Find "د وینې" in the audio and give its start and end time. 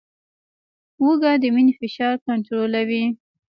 1.41-1.73